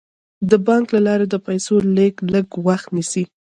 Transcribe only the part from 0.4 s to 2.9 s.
د بانک له لارې د پيسو لیږد لږ وخت